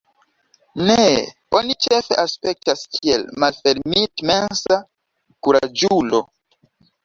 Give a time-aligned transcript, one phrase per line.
[0.87, 0.95] Ne,
[1.59, 4.83] oni ĉefe aspektas kiel malfermitmensa
[5.45, 6.27] kuraĝulo.